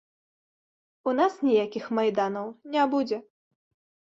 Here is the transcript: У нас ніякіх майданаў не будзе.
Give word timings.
У 1.11 1.13
нас 1.19 1.33
ніякіх 1.49 1.85
майданаў 1.99 2.51
не 2.77 2.83
будзе. 2.95 3.17